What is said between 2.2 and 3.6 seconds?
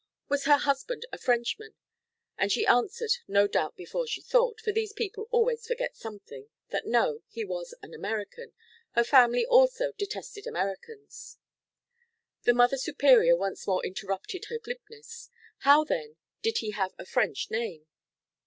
And she answered, no